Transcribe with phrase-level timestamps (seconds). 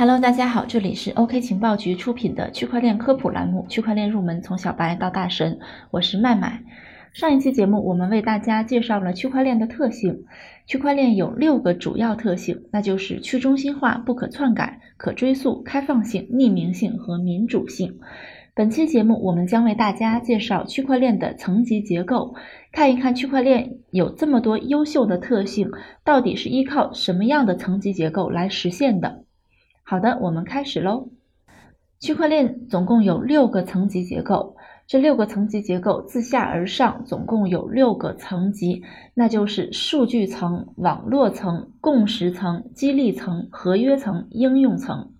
[0.00, 5.52] Hello，大家好，这里是 OK 情报局出品的区块链科普栏目《区块链入门：从小白到大神》，
[5.90, 6.62] 我是麦麦。
[7.12, 10.24] 上一期节目我们为大家介绍了区块链的特性。
[10.66, 17.98] 区块链有六个主要特性，那就是去中心化、不可篡改、可追溯、开放性、匿名性和民主性。
[18.54, 22.34] 本期节目我们将为大家介绍区块链的层级结构，
[22.72, 25.70] 看一看区块链有这么多优秀的特性，
[26.02, 29.24] 到底是依靠什么样的层级结构来实现的。
[29.90, 31.08] 好的，我们开始喽。
[31.98, 34.54] 区块链总共有六个层级结构，
[34.86, 45.10] 这六个层级结构自下而上总共有六个层级，那就是数据层、网络层、共识层、激励层、合约层、应用层。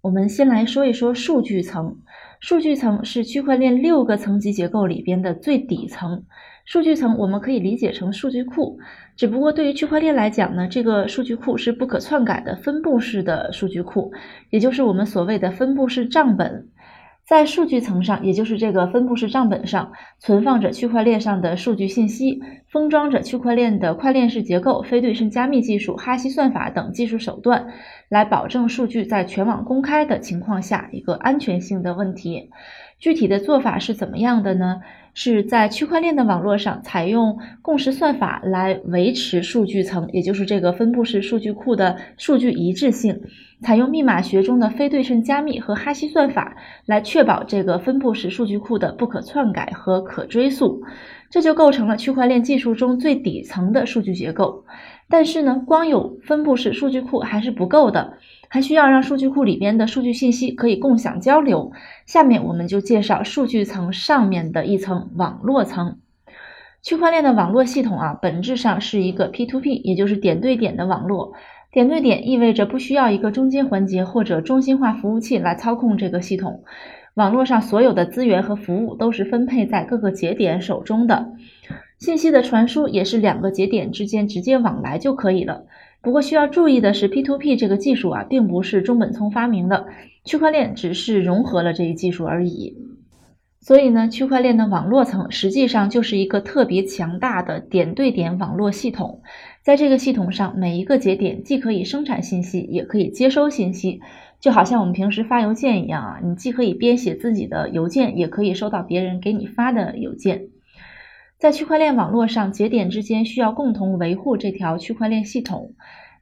[0.00, 1.96] 我们先来说一说数据层。
[2.40, 6.24] 数据层是区块链六个层级结构里边的最底层。
[6.64, 8.78] 数据层我们可以理解成数据库，
[9.16, 14.12] 只不过对于区块链来讲呢，这个数据库是不可篡改的分布式的数据库，
[14.50, 16.68] 也就是我们所谓的分布式账本。
[17.24, 27.66] 在数据层上，也就是这个分布式账本上，存放着区块链上的数据信息，封装着区块链的块链式结构、非对称加密技术、哈希算法等技术手段，
[28.08, 32.50] 来保证数据在全网公开的情况下一个安全性的问题。
[32.98, 34.80] 具体的做法是怎么样的呢？
[35.14, 43.16] 是在区块链的网络上采用共识算法来维持数据层，也就是这个分布式数据库的数据一致性；
[43.60, 50.82] 采用密码学中的非对称加密和哈希算法来确保这个分布式数据库的不可篡改和可追溯。
[51.30, 54.64] 这就构成了区块链技术中最底层的数据结构。
[55.08, 58.14] 但是呢，光有分布式数据库还是不够的。
[58.50, 61.70] 还需要让数据库里边的数据信息可以共享交流。
[62.06, 65.98] 下面我们就介绍数据层上面的一层网络层。
[66.80, 71.34] 区块链的网络系统啊，本质上是一个 P2P，也就是点对点的网络。
[71.70, 76.64] 点对点意味着不需要一个中间环节或者中心化服务器来操控这个系统。
[77.12, 81.32] 网络上所有的资源和服务都是分配在各个节点手中的。
[81.98, 85.66] 信息的传输也是两个节点之间直接往来就可以了。
[86.00, 89.88] 不过需要注意的是，P2P 这个技术啊，并不是中本聪发明的，
[90.24, 92.76] 区块链只是融合了这一技术而已。
[93.60, 99.22] 所以呢，区块链的网络层实际上就是一个特别强大的点对点网络系统。
[99.64, 104.00] 在这个系统上，每一个节点既可以生产信息，也可以接收信息，
[104.40, 110.46] 就好像我们平时发邮件一样啊，你既可以编写自己的邮件，也可以收到别人给你发的邮件。
[111.38, 115.74] 在区块链网络上，节点之间需要共同维护这条区块链系统。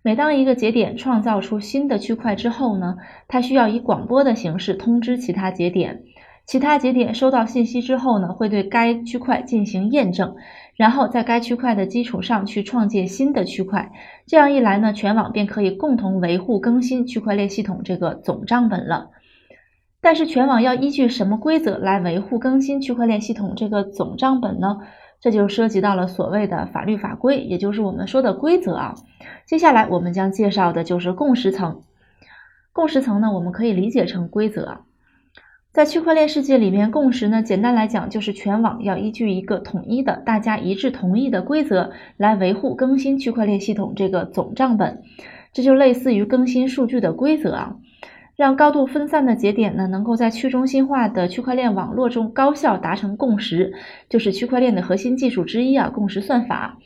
[0.03, 6.03] 每当一个节点创造出新的区块之后呢，它需要以广播的形式通知其他节点。
[6.45, 10.37] 其他节点收到信息之后呢，会对该区块进行验证，
[10.77, 13.91] 然后在该区块的基础上去创建新的区块。
[14.27, 19.09] 这样一来呢，全网便可以共同维护更新区块链系统这个总账本了。
[20.03, 24.77] 但是，全网要依据什么规则来维护更新区块链系统这个总账本呢？
[25.21, 28.95] 这就涉及到了所谓的法律法规，也就是我们说的规则啊。
[29.45, 31.83] 接下来我们将介绍的就是共识层。
[32.73, 34.81] 共识层呢，我们可以理解成规则。
[35.73, 45.03] 在区块链世界里面，共识呢，简单来讲就是全网要依据一个统一的、大家一致同意的规则来维护更新区块链系统这个总账本。
[45.53, 47.77] 这就类似于更新数据的规则啊。
[48.37, 53.73] 让高度分散的节点呢，能够在去中心化的区块链网络中高效达成共识，
[54.11, 55.89] 就是区块链的核心技术之一啊。
[55.89, 56.79] 共识算法，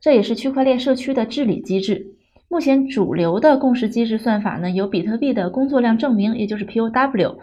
[0.00, 2.08] 这也是区块链社区的治理机制。
[2.50, 7.36] 目前主流的共识机制算法呢，有比特币的工作量证明，也就是 POW；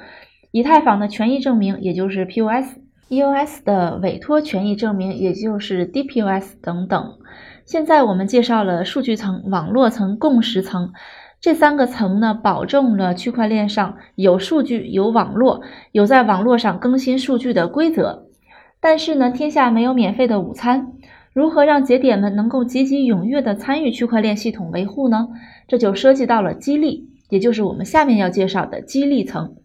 [0.52, 7.18] 以太坊的权益证明，也就是 POS；EOS 的委托权益证明，也就是 DPoS 等等。
[7.66, 10.94] 现在我们介绍了数据层、网络层、共识层。
[11.42, 15.62] 这三个层呢，保证了区块链上有数据、有网络、
[15.92, 18.28] 有在网络上更新数据的规则。
[18.80, 20.94] 但是呢，天下没有免费的午餐。
[21.34, 25.28] 如何让节点们能够积极踊跃地参与区块链系统维护呢？
[25.68, 29.56] 这就涉及到了激励，也就是我们下面要介绍的激励层。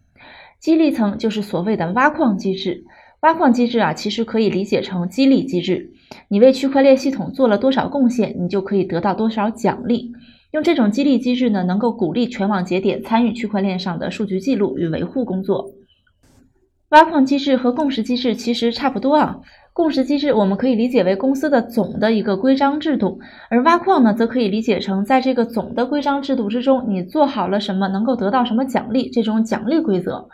[0.59, 2.83] 激励层就是所谓的挖矿机制。
[3.21, 5.91] 挖矿机制啊，其实可以理解成激励机制。
[6.27, 10.11] 你为区块链系统做了多少贡献，你就可以得到多少奖励。
[10.51, 15.71] 用这种激励机制呢，能够鼓励全网节点参与区块链上的数据记录与维护工作。
[16.89, 19.39] 挖矿机制和共识机制其实差不多啊。
[19.73, 30.27] 共识机制我们可以理解为公司的总的一个规章制度，而挖矿呢，则可以理解成在这个总的规章制度之中，你做好了什么，能够得到什么奖励，这种奖励规则。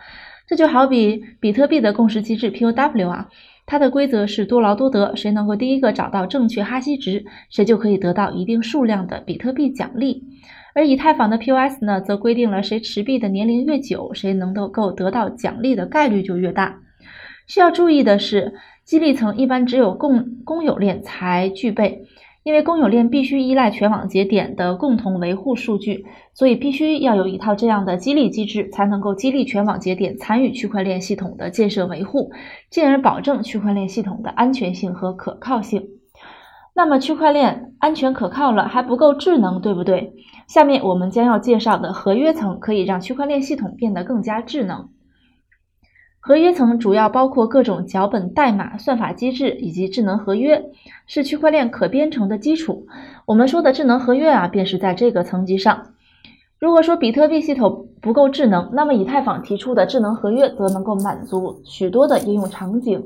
[0.48, 3.30] 这就好比比特币的共识机制 POW 啊。
[3.68, 10.24] 它的规则是多劳多得，谁能够第一个找到正确哈希值，谁就可以得到一定数量的比特币奖励。
[10.74, 16.80] 而以太坊的 POS 呢，则规定了谁持币的年龄越久，谁能够得到奖励的概率就越大。
[17.46, 18.54] 需要注意的是，
[18.86, 22.06] 激励层一般只有共公有链才具备。
[22.48, 32.32] 因为公有链必须依赖全网节点的共同维护数据，所以必须要有一套这样的激励机制，才能够激励全网节点参与区块链系统的建设维护，
[32.70, 35.90] 进而保证区块链系统的安全性和可靠性。
[36.74, 40.14] 那么，区块链安全可靠了还不够智能，对不对？
[40.48, 44.88] 下面我们将要介绍的合约层可以让区块链系统变得更加智能。
[46.28, 50.62] 合约层主要包括各种脚本代码、算法机制以及智能合约，
[51.06, 52.86] 是区块链可编程的基础。
[53.26, 55.94] 我们说的智能合约啊，便是在这个层级上。
[56.60, 63.02] 如果说比特币系统不够智能，那么以太坊提出的智能合约则能够满足许多的应用场景。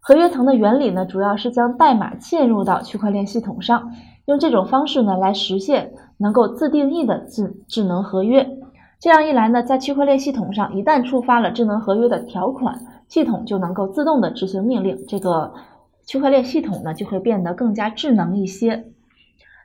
[0.00, 3.92] 合约层的原理呢，主要是将代码嵌入到区块链系统上，
[4.24, 8.53] 用这种方式呢来实现能够自定义的智智能合约。
[9.04, 15.52] 这样一来呢，在区块链系统上，一旦触发了智能合约的条款，系统就能够自动的执行命令，这个
[16.06, 18.86] 区块链系统呢就会变得更加智能一些。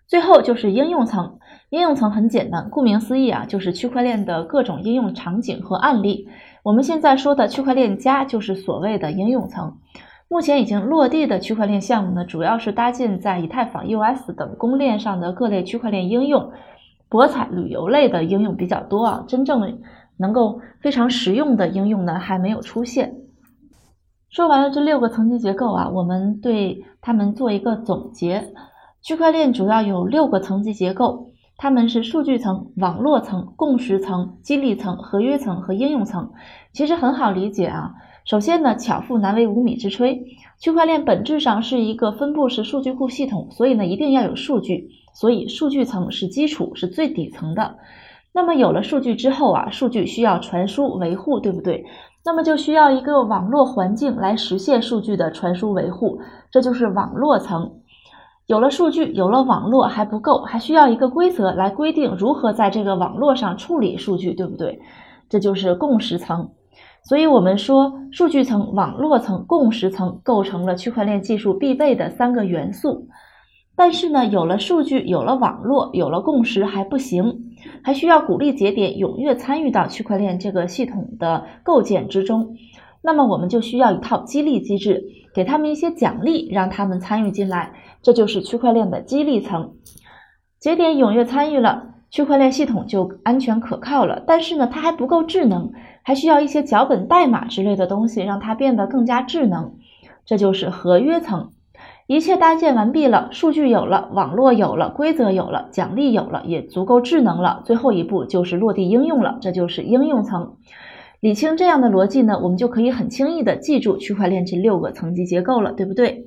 [0.09, 1.39] 最后就是应用层，
[1.69, 6.27] 应用层很简单，顾名思义啊，就是区块链的各种应用场景和案例。
[6.61, 9.77] 我们现在说的区块链加就是所谓的应用层。
[10.27, 16.51] 目前已经落地的区块链项目呢，主要是搭建在以太坊 EOS 等公链上的各类区块链应用。
[17.09, 19.79] 博彩、旅游类的应用比较多啊，真正
[20.17, 23.15] 能够非常实用的应用呢还没有出现。
[24.29, 28.53] 说完了这六个层级结构啊，我们对它们做一个总结。
[29.01, 36.31] 区块链主要有六个层级结构，它们是数据层、网络层、共识层、激励层、合约层和应用层。
[36.73, 37.93] 其实很好理解啊。
[38.25, 40.19] 首先呢，巧妇难为无米之炊，
[40.59, 44.89] 区块链本质上是一个分布式数据库系统，所以呢一定要有数据。
[45.13, 47.75] 所以数据层是基础，是最底层的。
[48.31, 51.83] 那么有了数据之后啊，数据需要传输维护，对不对？
[52.23, 56.19] 那么就需要一个网络环境来实现数据的传输维护，
[56.51, 57.71] 这就是网络层。
[58.45, 64.79] 有了数据，有了网络还不够，还需要一个规则来规定如何在这个网络上处理数据，对不对？
[65.29, 66.49] 这就是共识层。
[67.03, 73.07] 所以我们说，数据层、网络层、共识层构成了区块链技术必备的三个元素。
[73.79, 82.57] 但是呢，有了数据，有了网络，有了共识还不行，还需要鼓励节点踊跃参与到区块链这个系统的构建之中。
[83.01, 85.01] 那么我们就需要一套激励机制，
[85.33, 87.71] 给他们一些奖励，让他们参与进来。
[88.01, 89.75] 这就是区块链的激励层。
[90.59, 91.81] 节点踊跃参与了，
[92.11, 94.21] 区块链系统就安全可靠了。
[94.27, 95.71] 但是呢，它还不够智能，
[96.03, 99.75] 还需要一些脚本代码之类的东西，让它变得更加智能。
[100.25, 101.53] 这就是合约层。
[102.09, 107.61] 一切搭建完毕了，数据有了，网络有了，规则有了，奖励有了，也足够智能了。
[107.65, 110.55] 最后一步就是落地应用了，这就是应用层。
[111.19, 116.25] 理清这样的逻辑呢，我们就可以很轻易的记住区块链这六个层级结构了，对不对？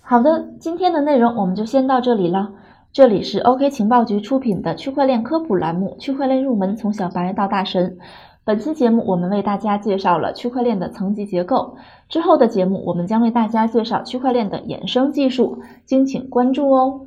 [0.00, 2.50] 好的，今天的内容我们就先到这里了。
[2.92, 7.96] 这里是 OK 情报局出品的区块链科普栏目《区块链入门：从小白到大神》。
[8.50, 11.76] 本期节目，我们为大家介绍了区块链的层级结构。
[12.08, 17.02] 之后的节目，我们将为大家介绍区块链的衍生技术，敬请关注哦。